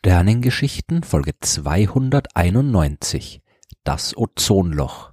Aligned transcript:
Sternengeschichten 0.00 1.02
Folge 1.02 1.32
291 1.40 3.42
Das 3.82 4.16
Ozonloch 4.16 5.10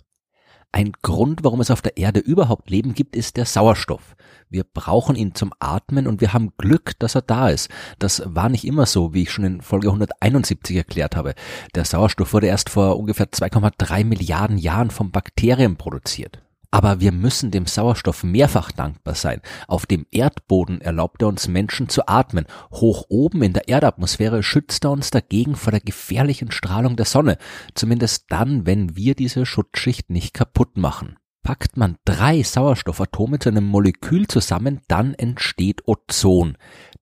Ein 0.71 0.91
Grund, 1.01 1.43
warum 1.43 1.59
es 1.59 1.71
auf 1.71 1.81
der 1.81 1.97
Erde 1.97 2.19
überhaupt 2.19 2.69
Leben 2.69 2.93
gibt, 2.93 3.15
ist 3.15 3.35
der 3.35 3.45
Sauerstoff. 3.45 4.15
Wir 4.47 4.63
brauchen 4.63 5.15
ihn 5.15 5.33
zum 5.33 5.53
Atmen 5.57 6.05
und 6.05 6.21
wir 6.21 6.33
haben 6.33 6.53
Glück, 6.59 6.91
dass 6.99 7.15
er 7.15 7.23
da 7.23 7.49
ist. 7.49 7.71
Das 7.97 8.21
war 8.27 8.47
nicht 8.47 8.63
immer 8.63 8.85
so, 8.85 9.15
wie 9.15 9.23
ich 9.23 9.31
schon 9.31 9.45
in 9.45 9.61
Folge 9.61 9.87
171 9.87 10.77
erklärt 10.77 11.15
habe. 11.15 11.33
Der 11.73 11.83
Sauerstoff 11.83 12.33
wurde 12.33 12.45
erst 12.45 12.69
vor 12.69 12.99
ungefähr 12.99 13.31
2,3 13.31 14.05
Milliarden 14.05 14.59
Jahren 14.59 14.91
vom 14.91 15.09
Bakterien 15.09 15.77
produziert. 15.77 16.44
Aber 16.75 16.99
wir 16.99 17.13
müssen 17.13 17.51
dem 17.51 17.67
Sauerstoff 17.67 18.25
mehrfach 18.25 18.69
dankbar 18.69 19.15
sein. 19.15 19.39
Auf 19.69 19.85
dem 19.85 20.05
Erdboden 20.11 20.81
erlaubt 20.81 21.21
er 21.21 21.29
uns 21.29 21.47
Menschen 21.47 21.87
zu 21.87 22.05
atmen. 22.05 22.47
Hoch 22.69 23.05
oben 23.07 23.43
in 23.43 23.53
der 23.53 23.69
Erdatmosphäre 23.69 24.43
schützt 24.43 24.83
er 24.83 24.91
uns 24.91 25.09
dagegen 25.09 25.55
vor 25.55 25.71
der 25.71 25.79
gefährlichen 25.79 26.51
Strahlung 26.51 26.97
der 26.97 27.05
Sonne. 27.05 27.37
Zumindest 27.75 28.25
dann, 28.27 28.65
wenn 28.65 28.97
wir 28.97 29.15
diese 29.15 29.45
Schutzschicht 29.45 30.09
nicht 30.09 30.33
kaputt 30.33 30.75
machen. 30.75 31.15
Packt 31.45 31.77
man 31.77 31.97
drei 32.05 32.41
Sauerstoffatome 32.41 33.37
zu 33.37 33.49
einem 33.49 33.65
Molekül 33.65 34.25
zusammen, 34.27 34.81
dann 34.87 35.13
entsteht 35.13 35.87
Ozon. 35.87 36.57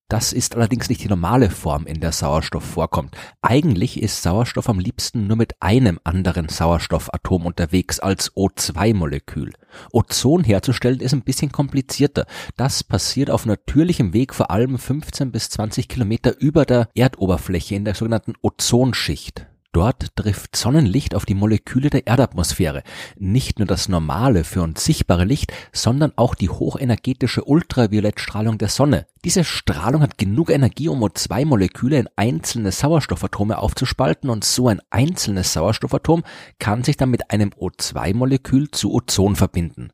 Das 0.10 0.34
ist 0.34 0.58
allerdings 0.58 0.90
nicht 0.90 1.02
die 1.02 1.08
normale 1.08 1.50
Form, 1.50 1.86
in 1.88 2.02
der 2.02 2.12
Sauerstoff 2.12 2.66
vorkommt. 2.66 3.16
Eigentlich 3.42 4.04
ist 4.04 4.22
Sauerstoff 4.22 4.68
am 4.68 4.80
liebsten 4.80 5.28
nur 5.28 5.38
mit 5.38 5.62
einem 5.62 5.98
anderen 6.04 6.50
Sauerstoffatom 6.50 7.46
unterwegs 7.46 8.02
als 8.02 8.34
O2-Molekül. 8.34 9.54
Ozon 9.94 10.44
herzustellen 10.44 11.00
ist 11.00 11.14
ein 11.14 11.24
bisschen 11.24 11.54
komplizierter. 11.54 12.26
Das 12.58 12.84
passiert 12.84 13.30
auf 13.30 13.46
natürlichem 13.46 14.12
Weg 14.14 14.34
vor 14.34 14.52
allem 14.52 14.78
15 14.78 15.32
bis 15.32 15.52
20 15.52 15.88
Kilometer 15.88 16.38
über 16.38 16.66
der 16.66 16.90
Erdoberfläche 16.96 17.76
in 17.76 17.86
der 17.86 17.96
sogenannten 17.96 18.34
Ozonschicht. 18.42 19.48
Dort 19.74 20.16
trifft 20.16 20.56
Sonnenlicht 20.56 21.16
auf 21.16 21.26
die 21.26 21.34
Moleküle 21.34 21.90
der 21.90 22.06
Erdatmosphäre. 22.06 22.84
Nicht 23.18 23.58
nur 23.58 23.68
das 23.68 23.90
normale, 23.90 24.44
für 24.44 24.62
uns 24.62 24.86
sichtbare 24.86 25.26
Licht, 25.26 25.52
sondern 25.72 26.14
auch 26.16 26.36
die 26.36 26.50
hochenergetische 26.50 27.44
Ultraviolettstrahlung 27.44 28.60
der 28.60 28.70
Sonne. 28.70 29.08
Diese 29.26 29.44
Strahlung 29.44 30.04
hat 30.04 30.20
genug 30.20 30.52
Energie, 30.52 30.90
um 30.90 31.04
O2-Moleküle 31.04 31.98
in 31.98 32.10
einzelne 32.16 32.72
Sauerstoffatome 32.72 33.58
aufzuspalten 33.58 34.30
und 34.30 34.44
so 34.44 34.68
ein 34.68 34.80
einzelnes 34.92 35.54
Sauerstoffatom 35.54 36.24
kann 36.60 36.84
sich 36.84 36.96
dann 36.96 37.10
mit 37.10 37.32
einem 37.32 37.50
O2-Molekül 37.50 38.70
zu 38.70 38.94
Ozon 38.94 39.36
verbinden. 39.36 39.90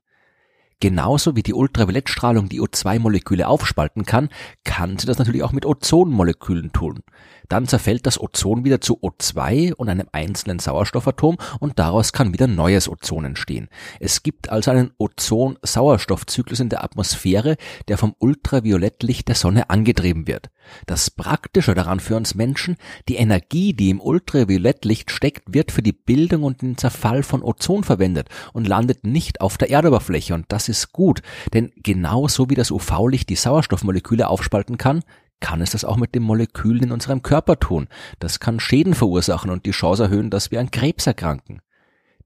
Genauso 0.82 1.36
wie 1.36 1.44
die 1.44 1.54
Ultraviolettstrahlung 1.54 2.48
die 2.48 2.62
O2-Moleküle 2.62 3.48
aufspalten 3.48 4.06
kann, 4.06 4.30
kann 4.64 4.98
sie 4.98 5.08
das 5.08 5.18
natürlich 5.18 5.44
auch 5.44 5.52
mit 5.52 5.66
Ozonmolekülen 5.66 6.72
tun. 6.72 7.02
Dann 7.50 7.68
zerfällt 7.68 8.06
das 8.06 8.22
Ozon 8.22 8.64
wieder 8.64 8.80
zu 8.80 9.00
O2 9.00 9.74
und 9.74 9.90
einem 9.90 10.08
einzelnen 10.14 10.60
Sauerstoffatom 10.60 11.38
und 11.60 11.80
daraus 11.80 12.14
kann 12.14 12.32
wieder 12.32 12.48
neues 12.48 12.88
Ozon 12.88 13.26
entstehen. 13.26 13.68
Es 14.00 14.24
gibt 14.24 14.50
also 14.50 14.72
einen 14.72 14.92
Ozon-Sauerstoffzyklus 14.98 16.62
in 16.62 16.70
der 16.70 16.84
Atmosphäre, 16.84 17.58
der 17.90 17.98
vom 17.98 18.16
Ultraviolettlicht 18.20 19.28
der 19.28 19.36
Sonne 19.36 19.70
angetrieben 19.70 20.28
wird. 20.28 20.50
Das 20.86 21.10
Praktische 21.10 21.74
daran 21.74 22.00
für 22.00 22.16
uns 22.16 22.36
Menschen, 22.36 22.78
die 23.08 23.16
Energie, 23.16 23.74
die 23.74 23.90
im 23.90 24.02
Ultraviolettlicht 24.02 25.12
steckt, 25.12 25.54
wird 25.54 25.72
für 25.72 25.82
die 25.82 25.94
Bildung 25.94 26.44
und 26.44 26.62
den 26.62 26.78
Zerfall 26.78 27.24
von 27.24 27.44
Ozon 27.44 27.84
verwendet 27.84 28.30
und 28.54 28.68
landet 28.68 29.06
nicht 29.06 29.42
auf 29.42 29.58
der 29.58 29.70
Erdoberfläche 29.70 30.34
und 30.34 30.46
das 30.50 30.70
ist 30.70 30.92
gut, 30.92 31.22
denn 31.54 31.72
genauso 31.78 32.50
wie 32.50 32.56
das 32.56 32.72
UV-Licht 32.72 33.30
die 33.30 33.36
Sauerstoffmoleküle 33.36 34.28
aufspalten 34.28 34.78
kann, 34.78 35.04
kann 35.40 35.62
es 35.62 35.72
das 35.72 35.86
auch 35.86 35.98
mit 35.98 36.16
den 36.16 36.24
Molekülen 36.24 36.84
in 36.84 36.92
unserem 36.92 37.22
Körper 37.22 37.60
tun. 37.60 37.88
Das 38.20 38.40
kann 38.40 38.60
Schäden 38.60 38.94
verursachen 38.94 39.50
und 39.50 39.66
die 39.66 39.72
Chance 39.72 40.04
erhöhen, 40.04 40.30
dass 40.30 40.52
wir 40.52 40.60
an 40.60 40.72
Krebs 40.72 41.08
erkranken. 41.08 41.62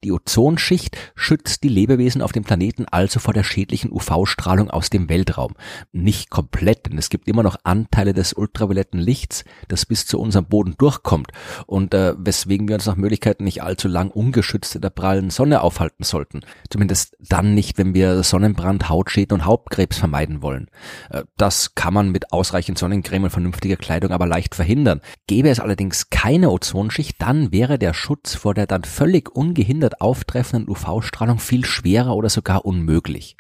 Die 0.04 0.12
Ozonschicht 0.12 0.98
schützt 1.16 1.64
die 1.64 1.70
Lebewesen 1.70 2.22
auf 2.22 2.34
dem 2.34 2.44
Planeten 2.44 2.86
also 2.86 3.20
vor 3.20 3.34
der 3.34 3.44
schädlichen 3.44 3.92
UV-Strahlung 3.92 4.70
aus 4.70 4.90
dem 4.90 5.08
Weltraum. 5.08 5.54
Nicht 5.94 6.30
komplett, 6.30 6.86
denn 6.88 6.98
es 6.98 7.10
gibt 7.10 7.30
immer 7.30 7.44
noch 7.44 7.56
Anteile 7.64 8.14
des 8.14 8.34
ultravioletten 8.34 9.00
Lichts, 9.00 9.46
das 9.70 9.86
bis 9.86 10.06
zu 10.06 10.20
unserem 10.20 10.46
Boden 10.46 10.76
durchkommt 10.78 11.32
und 11.68 11.94
äh, 11.94 12.16
weswegen 12.18 12.68
wir 12.68 12.76
uns 12.76 12.86
nach 12.86 12.98
Möglichkeiten 12.98 13.46
nicht 13.46 13.64
allzu 13.64 13.88
lang 13.88 14.12
ungeschützt 14.12 14.76
in 14.76 14.82
der 14.82 14.90
prallen 14.90 15.30
Sonne 15.30 15.62
aufhalten 15.62 16.04
sollten. 16.04 16.42
Zumindest 16.70 17.16
dann 17.20 17.54
nicht, 17.54 17.78
wenn 17.78 17.94
wir 17.94 18.24
Sonnenbrand, 18.24 18.90
Hautschäden 18.90 19.36
und 19.36 19.46
Hauptkrebs 19.46 19.98
vermeiden 19.98 20.42
wollen. 20.42 20.68
Äh, 21.12 21.24
das 21.38 21.76
kann 21.76 21.94
man 21.94 22.12
mit 22.12 22.34
ausreichend 22.34 22.78
Sonnencreme 22.78 23.26
und 23.26 23.30
vernünftiger 23.30 23.78
Kleidung 23.78 24.12
aber 24.12 24.28
leicht 24.28 24.54
verhindern. 24.54 25.00
Gäbe 25.28 25.50
es 25.50 25.62
allerdings 25.62 26.10
keine 26.10 26.52
Ozonschicht, 26.52 27.22
dann 27.22 27.54
wäre 27.54 27.80
der 27.80 27.94
Schutz 27.94 28.36
vor 28.36 28.54
der 28.54 28.68
dann 28.68 28.84
völlig 28.84 29.34
ungehindert 29.34 29.93
mit 29.94 30.02
auftreffenden 30.02 30.68
UV-Strahlung 30.70 31.40
viel 31.40 31.66
schwerer 31.66 32.16
oder 32.16 32.30
sogar 32.30 32.66
unmöglich. 32.66 33.38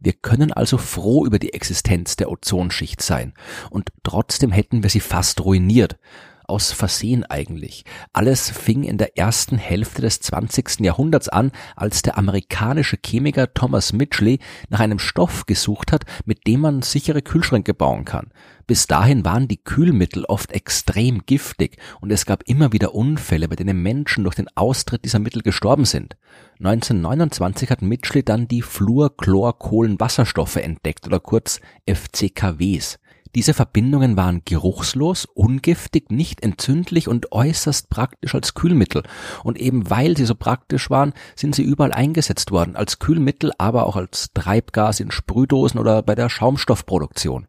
Wir 0.00 0.12
können 0.12 0.52
also 0.52 0.76
froh 0.76 1.24
über 1.24 1.38
die 1.38 1.52
Existenz 1.54 2.16
der 2.16 2.30
Ozonschicht 2.30 3.00
sein, 3.00 3.32
und 3.70 3.90
trotzdem 4.02 4.50
hätten 4.50 4.82
wir 4.82 4.90
sie 4.90 5.00
fast 5.00 5.44
ruiniert 5.44 5.96
aus 6.46 6.72
Versehen 6.72 7.24
eigentlich. 7.24 7.84
Alles 8.12 8.50
fing 8.50 8.82
in 8.84 8.98
der 8.98 9.16
ersten 9.18 9.58
Hälfte 9.58 10.02
des 10.02 10.20
20. 10.20 10.80
Jahrhunderts 10.80 11.28
an, 11.28 11.52
als 11.76 12.02
der 12.02 12.18
amerikanische 12.18 12.98
Chemiker 13.04 13.52
Thomas 13.54 13.92
Mitchley 13.92 14.38
nach 14.68 14.80
einem 14.80 14.98
Stoff 14.98 15.46
gesucht 15.46 15.92
hat, 15.92 16.04
mit 16.24 16.46
dem 16.46 16.60
man 16.60 16.82
sichere 16.82 17.22
Kühlschränke 17.22 17.74
bauen 17.74 18.04
kann. 18.04 18.30
Bis 18.66 18.86
dahin 18.86 19.24
waren 19.24 19.46
die 19.46 19.62
Kühlmittel 19.62 20.24
oft 20.24 20.52
extrem 20.52 21.26
giftig 21.26 21.76
und 22.00 22.10
es 22.10 22.24
gab 22.24 22.44
immer 22.48 22.72
wieder 22.72 22.94
Unfälle, 22.94 23.48
bei 23.48 23.56
denen 23.56 23.82
Menschen 23.82 24.24
durch 24.24 24.36
den 24.36 24.48
Austritt 24.56 25.04
dieser 25.04 25.18
Mittel 25.18 25.42
gestorben 25.42 25.84
sind. 25.84 26.16
1929 26.60 27.70
hat 27.70 27.82
Mitchley 27.82 28.24
dann 28.24 28.48
die 28.48 28.62
Fluorchlorkohlenwasserstoffe 28.62 30.56
entdeckt 30.56 31.06
oder 31.06 31.20
kurz 31.20 31.60
FCKWs. 31.86 32.98
Diese 33.34 33.52
Verbindungen 33.52 34.16
waren 34.16 34.42
geruchslos, 34.44 35.24
ungiftig, 35.24 36.10
nicht 36.12 36.42
entzündlich 36.42 37.08
und 37.08 37.32
äußerst 37.32 37.90
praktisch 37.90 38.34
als 38.34 38.54
Kühlmittel. 38.54 39.02
Und 39.42 39.58
eben 39.58 39.90
weil 39.90 40.16
sie 40.16 40.24
so 40.24 40.36
praktisch 40.36 40.88
waren, 40.88 41.14
sind 41.34 41.54
sie 41.54 41.64
überall 41.64 41.92
eingesetzt 41.92 42.52
worden, 42.52 42.76
als 42.76 43.00
Kühlmittel, 43.00 43.52
aber 43.58 43.86
auch 43.86 43.96
als 43.96 44.30
Treibgas 44.34 45.00
in 45.00 45.10
Sprühdosen 45.10 45.80
oder 45.80 46.02
bei 46.02 46.14
der 46.14 46.28
Schaumstoffproduktion. 46.28 47.48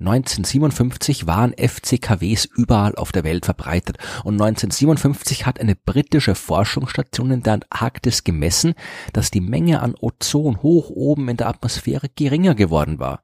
1957 0.00 1.26
waren 1.26 1.54
FCKWs 1.56 2.44
überall 2.44 2.96
auf 2.96 3.12
der 3.12 3.24
Welt 3.24 3.44
verbreitet 3.44 3.96
und 4.24 4.34
1957 4.34 5.46
hat 5.46 5.60
eine 5.60 5.76
britische 5.76 6.34
Forschungsstation 6.34 7.30
in 7.30 7.42
der 7.44 7.54
Antarktis 7.54 8.24
gemessen, 8.24 8.74
dass 9.12 9.30
die 9.30 9.40
Menge 9.40 9.80
an 9.80 9.94
Ozon 9.98 10.62
hoch 10.62 10.90
oben 10.90 11.28
in 11.28 11.36
der 11.36 11.48
Atmosphäre 11.48 12.08
geringer 12.14 12.56
geworden 12.56 12.98
war. 12.98 13.22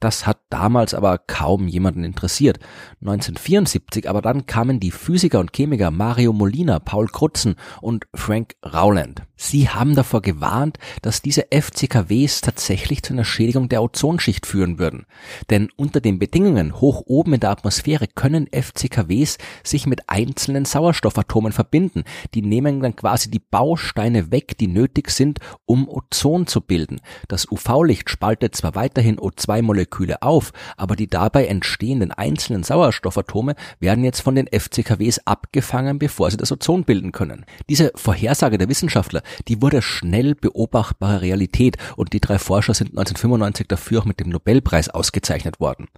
Das 0.00 0.28
hat 0.28 0.38
damals 0.48 0.94
aber 0.94 1.18
kaum 1.18 1.66
jemanden 1.66 2.04
interessiert. 2.04 2.60
1974 3.00 4.08
aber 4.08 4.22
dann 4.22 4.46
kamen 4.46 4.78
die 4.78 4.92
Physiker 4.92 5.40
und 5.40 5.52
Chemiker 5.52 5.90
Mario 5.90 6.32
Molina, 6.32 6.78
Paul 6.78 7.08
Krutzen 7.08 7.56
und 7.80 8.06
Frank 8.14 8.54
Rowland. 8.64 9.22
Sie 9.36 9.68
haben 9.68 9.96
davor 9.96 10.22
gewarnt, 10.22 10.78
dass 11.02 11.22
diese 11.22 11.46
FCKWs 11.50 12.42
tatsächlich 12.42 13.02
zu 13.02 13.12
einer 13.12 13.24
Schädigung 13.24 13.68
der 13.68 13.82
Ozonschicht 13.82 14.46
führen 14.46 14.78
würden. 14.78 15.06
Denn 15.50 15.68
unter 15.76 16.00
den 16.00 16.18
Bedingungen 16.20 16.80
hoch 16.80 17.02
oben 17.06 17.34
in 17.34 17.40
der 17.40 17.50
Atmosphäre 17.50 18.06
können 18.06 18.48
FCKWs 18.52 19.38
sich 19.64 19.86
mit 19.86 20.08
einzelnen 20.08 20.64
Sauerstoffatomen 20.64 21.52
verbinden. 21.52 22.04
Die 22.34 22.42
nehmen 22.42 22.80
dann 22.80 22.94
quasi 22.94 23.30
die 23.30 23.38
Bausteine 23.40 24.30
weg, 24.30 24.58
die 24.58 24.68
nötig 24.68 25.10
sind, 25.10 25.40
um 25.66 25.88
Ozon 25.88 26.46
zu 26.46 26.60
bilden. 26.60 27.00
Das 27.26 27.50
UV-Licht 27.50 28.10
spaltet 28.10 28.54
zwar 28.54 28.74
weiterhin 28.74 29.18
O2-Moleküle 29.18 29.87
Moleküle 29.88 30.22
auf, 30.22 30.52
aber 30.76 30.96
die 30.96 31.08
dabei 31.08 31.46
entstehenden 31.46 32.12
einzelnen 32.12 32.62
Sauerstoffatome 32.62 33.54
werden 33.80 34.04
jetzt 34.04 34.20
von 34.20 34.34
den 34.34 34.46
FCKWs 34.46 35.20
abgefangen, 35.24 35.98
bevor 35.98 36.30
sie 36.30 36.36
das 36.36 36.52
Ozon 36.52 36.84
bilden 36.84 37.12
können. 37.12 37.44
Diese 37.68 37.92
Vorhersage 37.94 38.58
der 38.58 38.68
Wissenschaftler, 38.68 39.22
die 39.48 39.62
wurde 39.62 39.82
schnell 39.82 40.34
beobachtbare 40.34 41.22
Realität 41.22 41.76
und 41.96 42.12
die 42.12 42.20
drei 42.20 42.38
Forscher 42.38 42.74
sind 42.74 42.90
1995 42.90 43.66
dafür 43.68 44.00
auch 44.00 44.04
mit 44.04 44.20
dem 44.20 44.28
Nobelpreis 44.28 44.88
ausgezeichnet 44.90 45.60
worden. 45.60 45.88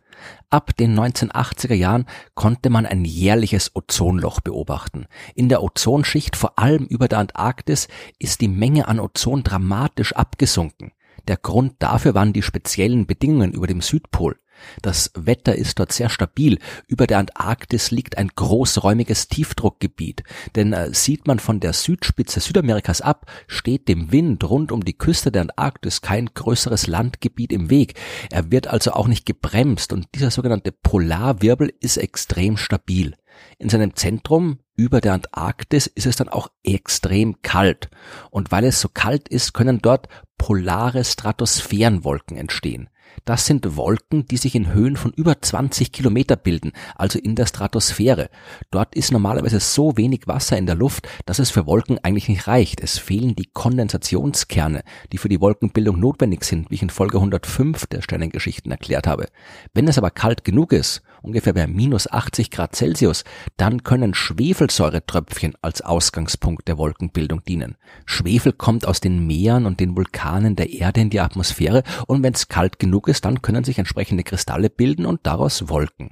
Ab 0.50 0.76
den 0.76 0.98
1980er 0.98 1.74
Jahren 1.74 2.06
konnte 2.34 2.70
man 2.70 2.86
ein 2.86 3.04
jährliches 3.04 3.74
Ozonloch 3.74 4.40
beobachten. 4.40 5.06
In 5.34 5.48
der 5.48 5.62
Ozonschicht, 5.62 6.36
vor 6.36 6.58
allem 6.58 6.84
über 6.84 7.08
der 7.08 7.18
Antarktis, 7.18 7.88
ist 8.18 8.40
die 8.40 8.48
Menge 8.48 8.86
an 8.88 9.00
Ozon 9.00 9.42
dramatisch 9.42 10.12
abgesunken. 10.12 10.92
Der 11.28 11.36
Grund 11.36 11.74
dafür 11.78 12.14
waren 12.14 12.32
die 12.32 12.42
speziellen 12.42 13.06
Bedingungen 13.06 13.52
über 13.52 13.66
dem 13.66 13.80
Südpol. 13.80 14.36
Das 14.82 15.10
Wetter 15.14 15.54
ist 15.54 15.78
dort 15.78 15.92
sehr 15.92 16.08
stabil. 16.08 16.58
Über 16.86 17.06
der 17.06 17.18
Antarktis 17.18 17.90
liegt 17.90 18.18
ein 18.18 18.28
großräumiges 18.34 19.28
Tiefdruckgebiet. 19.28 20.22
Denn 20.56 20.72
äh, 20.72 20.92
sieht 20.92 21.26
man 21.26 21.38
von 21.38 21.60
der 21.60 21.72
Südspitze 21.72 22.40
Südamerikas 22.40 23.00
ab, 23.00 23.30
steht 23.46 23.88
dem 23.88 24.12
Wind 24.12 24.48
rund 24.48 24.72
um 24.72 24.84
die 24.84 24.96
Küste 24.96 25.32
der 25.32 25.42
Antarktis 25.42 26.00
kein 26.00 26.26
größeres 26.26 26.86
Landgebiet 26.86 27.52
im 27.52 27.70
Weg. 27.70 27.94
Er 28.30 28.50
wird 28.50 28.66
also 28.66 28.92
auch 28.92 29.08
nicht 29.08 29.26
gebremst 29.26 29.92
und 29.92 30.06
dieser 30.14 30.30
sogenannte 30.30 30.72
Polarwirbel 30.72 31.72
ist 31.80 31.96
extrem 31.96 32.56
stabil. 32.56 33.14
In 33.58 33.68
seinem 33.68 33.94
Zentrum 33.94 34.58
über 34.80 35.02
der 35.02 35.12
Antarktis 35.12 35.86
ist 35.86 36.06
es 36.06 36.16
dann 36.16 36.30
auch 36.30 36.48
extrem 36.64 37.42
kalt. 37.42 37.90
Und 38.30 38.50
weil 38.50 38.64
es 38.64 38.80
so 38.80 38.88
kalt 38.88 39.28
ist, 39.28 39.52
können 39.52 39.82
dort 39.82 40.08
polare 40.38 41.04
Stratosphärenwolken 41.04 42.38
entstehen. 42.38 42.88
Das 43.26 43.44
sind 43.44 43.76
Wolken, 43.76 44.24
die 44.24 44.38
sich 44.38 44.54
in 44.54 44.72
Höhen 44.72 44.96
von 44.96 45.12
über 45.12 45.42
20 45.42 45.92
Kilometer 45.92 46.36
bilden, 46.36 46.72
also 46.94 47.18
in 47.18 47.34
der 47.34 47.44
Stratosphäre. 47.44 48.30
Dort 48.70 48.94
ist 48.94 49.12
normalerweise 49.12 49.60
so 49.60 49.98
wenig 49.98 50.26
Wasser 50.26 50.56
in 50.56 50.64
der 50.64 50.76
Luft, 50.76 51.06
dass 51.26 51.40
es 51.40 51.50
für 51.50 51.66
Wolken 51.66 51.98
eigentlich 52.02 52.30
nicht 52.30 52.46
reicht. 52.46 52.80
Es 52.80 52.96
fehlen 52.96 53.36
die 53.36 53.50
Kondensationskerne, 53.52 54.82
die 55.12 55.18
für 55.18 55.28
die 55.28 55.42
Wolkenbildung 55.42 56.00
notwendig 56.00 56.44
sind, 56.44 56.70
wie 56.70 56.76
ich 56.76 56.82
in 56.82 56.88
Folge 56.88 57.18
105 57.18 57.86
der 57.86 58.00
Sternengeschichten 58.00 58.72
erklärt 58.72 59.06
habe. 59.06 59.26
Wenn 59.74 59.88
es 59.88 59.98
aber 59.98 60.10
kalt 60.10 60.42
genug 60.42 60.72
ist, 60.72 61.02
ungefähr 61.22 61.52
bei 61.52 61.66
minus 61.66 62.10
80 62.10 62.50
Grad 62.50 62.74
Celsius, 62.76 63.24
dann 63.56 63.82
können 63.82 64.14
Schwefelsäuretröpfchen 64.14 65.54
als 65.62 65.82
Ausgangspunkt 65.82 66.68
der 66.68 66.78
Wolkenbildung 66.78 67.42
dienen. 67.44 67.76
Schwefel 68.06 68.52
kommt 68.52 68.86
aus 68.86 69.00
den 69.00 69.26
Meeren 69.26 69.66
und 69.66 69.80
den 69.80 69.96
Vulkanen 69.96 70.56
der 70.56 70.70
Erde 70.70 71.00
in 71.00 71.10
die 71.10 71.20
Atmosphäre 71.20 71.82
und 72.06 72.22
wenn 72.22 72.34
es 72.34 72.48
kalt 72.48 72.78
genug 72.78 73.08
ist, 73.08 73.24
dann 73.24 73.42
können 73.42 73.64
sich 73.64 73.78
entsprechende 73.78 74.24
Kristalle 74.24 74.70
bilden 74.70 75.06
und 75.06 75.20
daraus 75.24 75.68
Wolken. 75.68 76.10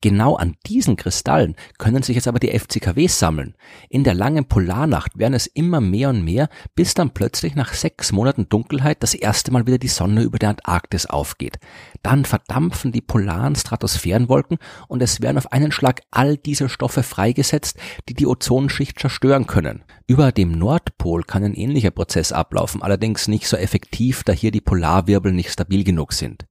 Genau 0.00 0.36
an 0.36 0.56
diesen 0.66 0.96
Kristallen 0.96 1.56
können 1.78 2.02
sich 2.02 2.16
jetzt 2.16 2.28
aber 2.28 2.38
die 2.38 2.56
FCKWs 2.56 3.18
sammeln. 3.18 3.54
In 3.88 4.04
der 4.04 4.14
langen 4.14 4.46
Polarnacht 4.46 5.18
werden 5.18 5.34
es 5.34 5.46
immer 5.46 5.80
mehr 5.80 6.10
und 6.10 6.24
mehr, 6.24 6.48
bis 6.74 6.94
dann 6.94 7.10
plötzlich 7.10 7.54
nach 7.54 7.72
sechs 7.72 8.12
Monaten 8.12 8.48
Dunkelheit 8.48 9.02
das 9.02 9.14
erste 9.14 9.50
Mal 9.52 9.66
wieder 9.66 9.78
die 9.78 9.88
Sonne 9.88 10.22
über 10.22 10.38
der 10.38 10.50
Antarktis 10.50 11.06
aufgeht. 11.06 11.58
Dann 12.02 12.24
verdampfen 12.24 12.92
die 12.92 13.00
polaren 13.00 13.56
Stratosphärenwolken 13.56 14.58
und 14.88 15.02
es 15.02 15.20
werden 15.20 15.38
auf 15.38 15.52
einen 15.52 15.72
Schlag 15.72 16.02
all 16.10 16.36
diese 16.36 16.68
Stoffe 16.68 17.02
freigesetzt, 17.02 17.78
die 18.08 18.14
die 18.14 18.26
Ozonschicht 18.26 18.98
zerstören 18.98 19.46
können. 19.46 19.84
Über 20.06 20.32
dem 20.32 20.52
Nordpol 20.52 21.22
kann 21.22 21.44
ein 21.44 21.54
ähnlicher 21.54 21.90
Prozess 21.90 22.32
ablaufen, 22.32 22.82
allerdings 22.82 23.28
nicht 23.28 23.46
so 23.46 23.56
effektiv, 23.56 24.24
da 24.24 24.32
hier 24.32 24.50
die 24.50 24.60
Polarwirbel 24.60 25.32
nicht 25.32 25.50
stabil 25.50 25.84
genug 25.84 26.12
sind. 26.12 26.49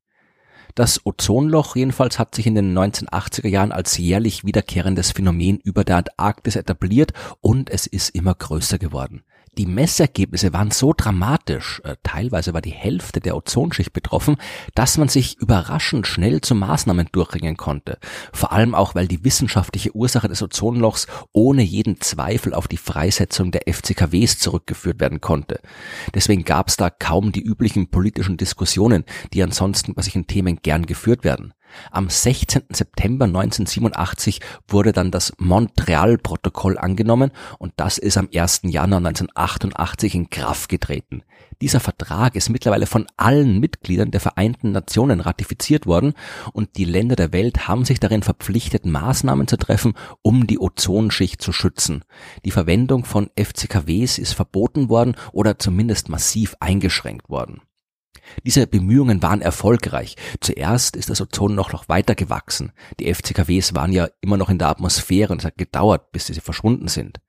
Das 0.75 1.05
Ozonloch 1.05 1.75
jedenfalls 1.75 2.19
hat 2.19 2.35
sich 2.35 2.47
in 2.47 2.55
den 2.55 2.77
1980er 2.77 3.47
Jahren 3.47 3.71
als 3.71 3.97
jährlich 3.97 4.45
wiederkehrendes 4.45 5.11
Phänomen 5.11 5.59
über 5.63 5.83
der 5.83 5.97
Antarktis 5.97 6.55
etabliert 6.55 7.11
und 7.41 7.69
es 7.69 7.87
ist 7.87 8.09
immer 8.09 8.35
größer 8.35 8.77
geworden. 8.77 9.23
Die 9.57 9.65
Messergebnisse 9.65 10.53
waren 10.53 10.71
so 10.71 10.93
dramatisch, 10.95 11.81
äh, 11.83 11.95
teilweise 12.03 12.53
war 12.53 12.61
die 12.61 12.71
Hälfte 12.71 13.19
der 13.19 13.35
Ozonschicht 13.35 13.93
betroffen, 13.93 14.37
dass 14.75 14.97
man 14.97 15.07
sich 15.07 15.37
überraschend 15.37 16.07
schnell 16.07 16.41
zu 16.41 16.55
Maßnahmen 16.55 17.09
durchringen 17.11 17.57
konnte. 17.57 17.97
Vor 18.33 18.51
allem 18.51 18.75
auch, 18.75 18.95
weil 18.95 19.07
die 19.07 19.23
wissenschaftliche 19.23 19.95
Ursache 19.95 20.27
des 20.27 20.41
Ozonlochs 20.41 21.07
ohne 21.33 21.63
jeden 21.63 21.99
Zweifel 22.01 22.53
auf 22.53 22.67
die 22.67 22.77
Freisetzung 22.77 23.51
der 23.51 23.63
FCKWs 23.67 24.39
zurückgeführt 24.39 24.99
werden 24.99 25.21
konnte. 25.21 25.59
Deswegen 26.13 26.43
gab 26.43 26.69
es 26.69 26.77
da 26.77 26.89
kaum 26.89 27.31
die 27.31 27.43
üblichen 27.43 27.89
politischen 27.89 28.37
Diskussionen, 28.37 29.03
die 29.33 29.43
ansonsten 29.43 29.93
bei 29.93 30.01
solchen 30.01 30.27
Themen 30.27 30.59
gern 30.61 30.85
geführt 30.85 31.23
werden. 31.23 31.53
Am 31.91 32.09
16. 32.09 32.63
September 32.69 33.25
1987 33.25 34.39
wurde 34.67 34.91
dann 34.91 35.11
das 35.11 35.33
Montreal-Protokoll 35.37 36.77
angenommen 36.77 37.31
und 37.57 37.73
das 37.77 37.97
ist 37.97 38.17
am 38.17 38.29
1. 38.33 38.61
Januar 38.63 38.97
1988 38.97 40.15
in 40.15 40.29
Kraft 40.29 40.69
getreten. 40.69 41.23
Dieser 41.61 41.79
Vertrag 41.79 42.35
ist 42.35 42.49
mittlerweile 42.49 42.85
von 42.85 43.07
allen 43.17 43.59
Mitgliedern 43.59 44.11
der 44.11 44.21
Vereinten 44.21 44.71
Nationen 44.71 45.19
ratifiziert 45.19 45.85
worden 45.85 46.13
und 46.53 46.77
die 46.77 46.85
Länder 46.85 47.17
der 47.17 47.33
Welt 47.33 47.67
haben 47.67 47.83
sich 47.83 47.99
darin 47.99 48.23
verpflichtet, 48.23 48.85
Maßnahmen 48.85 49.47
zu 49.47 49.57
treffen, 49.57 49.93
um 50.21 50.47
die 50.47 50.59
Ozonschicht 50.59 51.41
zu 51.41 51.51
schützen. 51.51 52.03
Die 52.45 52.51
Verwendung 52.51 53.03
von 53.03 53.29
FCKWs 53.37 54.17
ist 54.19 54.33
verboten 54.33 54.89
worden 54.89 55.15
oder 55.33 55.59
zumindest 55.59 56.07
massiv 56.07 56.55
eingeschränkt 56.59 57.29
worden. 57.29 57.61
Diese 58.45 58.67
Bemühungen 58.67 59.21
waren 59.21 59.41
erfolgreich. 59.41 60.15
Zuerst 60.39 60.95
ist 60.95 61.09
das 61.09 61.21
Ozon 61.21 61.55
noch, 61.55 61.71
noch 61.71 61.89
weiter 61.89 62.15
gewachsen. 62.15 62.71
Die 62.99 63.13
FCKWs 63.13 63.75
waren 63.75 63.91
ja 63.91 64.07
immer 64.21 64.37
noch 64.37 64.49
in 64.49 64.59
der 64.59 64.69
Atmosphäre 64.69 65.33
und 65.33 65.39
es 65.39 65.45
hat 65.45 65.57
gedauert, 65.57 66.11
bis 66.11 66.27
sie 66.27 66.39
verschwunden 66.39 66.87
sind. 66.87 67.19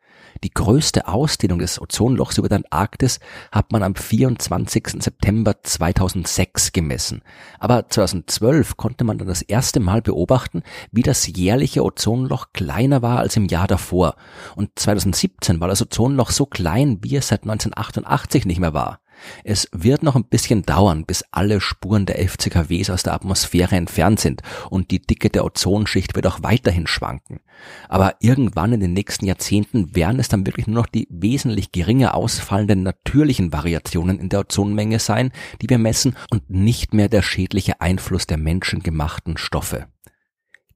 Die 0.45 0.51
größte 0.51 1.07
Ausdehnung 1.07 1.59
des 1.59 1.81
Ozonlochs 1.81 2.39
über 2.39 2.49
der 2.49 2.59
Antarktis 2.59 3.21
hat 3.53 3.73
man 3.73 3.83
am 3.83 3.95
24. 3.95 5.03
September 5.03 5.63
2006 5.63 6.73
gemessen. 6.73 7.23
Aber 7.59 7.89
2012 7.89 8.77
konnte 8.77 9.05
man 9.05 9.19
dann 9.19 9.29
das 9.29 9.43
erste 9.43 9.81
Mal 9.81 10.03
beobachten, 10.03 10.63
wie 10.93 11.03
das 11.03 11.27
jährliche 11.27 11.85
Ozonloch 11.85 12.53
kleiner 12.53 13.03
war 13.03 13.19
als 13.19 13.37
im 13.37 13.47
Jahr 13.47 13.67
davor. 13.67 14.17
Und 14.57 14.71
2017 14.77 15.61
war 15.61 15.69
das 15.69 15.83
Ozonloch 15.83 16.31
so 16.31 16.47
klein, 16.47 16.99
wie 17.03 17.17
es 17.17 17.29
seit 17.29 17.43
1988 17.43 18.47
nicht 18.47 18.61
mehr 18.61 18.75
war. 18.75 19.01
Es 19.45 19.69
wird 19.73 20.03
noch 20.03 20.17
ein 20.17 20.25
bisschen 20.25 20.63
dauern, 20.63 21.05
bis 21.05 21.25
alle 21.31 21.61
Spuren 21.61 22.07
der 22.07 22.17
FCKWs 22.27 22.91
aus 22.91 23.03
der 23.03 23.15
Atmosphäre 23.15 23.77
entfernt 23.77 24.21
sind 24.21 24.43
und 24.71 24.91
die 24.91 25.01
Dicke 25.01 25.31
der 25.31 25.45
Ozonschicht 25.45 26.15
wird 26.15 26.27
auch 26.27 26.43
weiterhin 26.43 26.87
schwanken. 26.87 27.41
Aber 27.89 28.17
irgendwann 28.21 28.73
in 28.73 28.81
den 28.81 28.93
nächsten 28.93 29.27
Jahrzehnten 29.27 29.95
werden 29.95 30.21
es 30.21 30.29
dann 30.29 30.47
wirklich 30.47 30.67
nur 30.67 30.83
noch 30.83 30.87
die 30.87 31.09
wesentlich 31.11 31.73
geringer 31.73 32.15
ausfallenden 32.15 32.83
natürlichen 32.83 33.53
Variationen 33.53 34.19
in 34.19 34.29
der 34.29 34.41
Ozonmenge 34.41 34.99
sein, 34.99 35.33
die 35.61 35.69
wir 35.69 35.79
messen 35.79 36.17
und 36.31 36.49
nicht 36.51 36.95
mehr 36.95 37.09
der 37.09 37.23
schädliche 37.23 37.81
Einfluss 37.81 38.27
der 38.27 38.39
menschengemachten 38.39 39.37
Stoffe. 39.37 39.87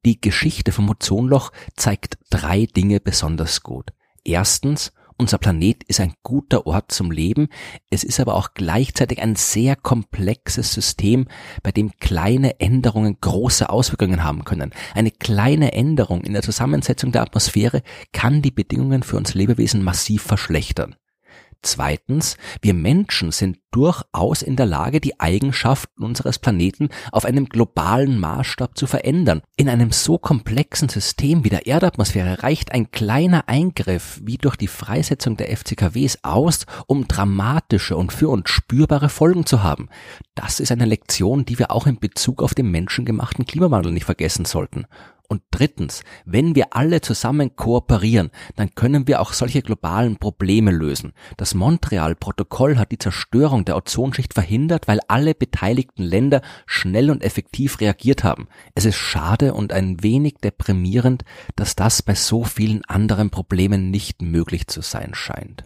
Die 0.04 0.20
Geschichte 0.20 0.70
vom 0.70 0.90
Ozonloch 0.90 1.50
zeigt 1.76 2.18
drei 2.28 2.66
Dinge 2.66 3.00
besonders 3.00 3.62
gut. 3.62 3.92
Erstens, 4.22 4.92
unser 5.16 5.38
Planet 5.38 5.84
ist 5.84 6.00
ein 6.00 6.14
guter 6.22 6.66
Ort 6.66 6.92
zum 6.92 7.10
Leben, 7.10 7.48
es 7.90 8.04
ist 8.04 8.20
aber 8.20 8.34
auch 8.34 8.54
gleichzeitig 8.54 9.20
ein 9.20 9.36
sehr 9.36 9.76
komplexes 9.76 10.72
System, 10.72 11.26
bei 11.62 11.72
dem 11.72 11.92
kleine 11.98 12.60
Änderungen 12.60 13.18
große 13.20 13.68
Auswirkungen 13.68 14.24
haben 14.24 14.44
können. 14.44 14.72
Eine 14.94 15.10
kleine 15.10 15.72
Änderung 15.72 16.22
in 16.22 16.32
der 16.32 16.42
Zusammensetzung 16.42 17.12
der 17.12 17.22
Atmosphäre 17.22 17.82
kann 18.12 18.42
die 18.42 18.50
Bedingungen 18.50 19.02
für 19.02 19.16
uns 19.16 19.34
Lebewesen 19.34 19.82
massiv 19.82 20.22
verschlechtern. 20.22 20.96
Zweitens, 21.64 22.36
wir 22.60 22.74
Menschen 22.74 23.32
sind 23.32 23.56
durchaus 23.70 24.42
in 24.42 24.54
der 24.54 24.66
Lage, 24.66 25.00
die 25.00 25.18
Eigenschaften 25.18 26.04
unseres 26.04 26.38
Planeten 26.38 26.90
auf 27.10 27.24
einem 27.24 27.48
globalen 27.48 28.20
Maßstab 28.20 28.76
zu 28.76 28.86
verändern. 28.86 29.40
In 29.56 29.70
einem 29.70 29.90
so 29.90 30.18
komplexen 30.18 30.90
System 30.90 31.42
wie 31.42 31.48
der 31.48 31.66
Erdatmosphäre 31.66 32.42
reicht 32.42 32.72
ein 32.72 32.90
kleiner 32.90 33.48
Eingriff 33.48 34.20
wie 34.22 34.36
durch 34.36 34.56
die 34.56 34.68
Freisetzung 34.68 35.38
der 35.38 35.56
FCKWs 35.56 36.18
aus, 36.22 36.66
um 36.86 37.08
dramatische 37.08 37.96
und 37.96 38.12
für 38.12 38.28
uns 38.28 38.50
spürbare 38.50 39.08
Folgen 39.08 39.46
zu 39.46 39.62
haben. 39.62 39.88
Das 40.34 40.60
ist 40.60 40.70
eine 40.70 40.84
Lektion, 40.84 41.46
die 41.46 41.58
wir 41.58 41.70
auch 41.70 41.86
in 41.86 41.98
Bezug 41.98 42.42
auf 42.42 42.54
den 42.54 42.70
menschengemachten 42.70 43.46
Klimawandel 43.46 43.90
nicht 43.90 44.04
vergessen 44.04 44.44
sollten. 44.44 44.86
Und 45.34 45.42
drittens, 45.50 46.04
wenn 46.24 46.54
wir 46.54 46.76
alle 46.76 47.00
zusammen 47.00 47.56
kooperieren, 47.56 48.30
dann 48.54 48.72
können 48.76 49.08
wir 49.08 49.20
auch 49.20 49.32
solche 49.32 49.62
globalen 49.62 50.16
Probleme 50.16 50.70
lösen. 50.70 51.12
Das 51.36 51.54
Montreal-Protokoll 51.54 52.78
hat 52.78 52.92
die 52.92 52.98
Zerstörung 52.98 53.64
der 53.64 53.76
Ozonschicht 53.76 54.32
verhindert, 54.32 54.86
weil 54.86 55.00
alle 55.08 55.34
beteiligten 55.34 56.04
Länder 56.04 56.40
schnell 56.66 57.10
und 57.10 57.24
effektiv 57.24 57.80
reagiert 57.80 58.22
haben. 58.22 58.46
Es 58.76 58.84
ist 58.84 58.94
schade 58.94 59.54
und 59.54 59.72
ein 59.72 60.04
wenig 60.04 60.34
deprimierend, 60.34 61.24
dass 61.56 61.74
das 61.74 62.00
bei 62.02 62.14
so 62.14 62.44
vielen 62.44 62.84
anderen 62.84 63.30
Problemen 63.30 63.90
nicht 63.90 64.22
möglich 64.22 64.68
zu 64.68 64.82
sein 64.82 65.14
scheint. 65.14 65.64